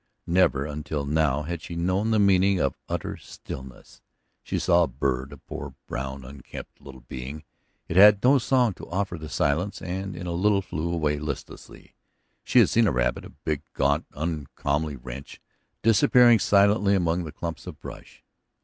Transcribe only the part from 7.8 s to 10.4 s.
it had no song to offer the silence, and in a